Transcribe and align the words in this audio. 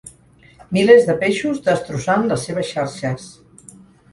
Milers 0.77 1.03
de 1.09 1.15
peixos, 1.25 1.61
destrossant 1.67 2.25
les 2.33 2.49
seves 2.49 2.73
xarxes. 2.73 3.29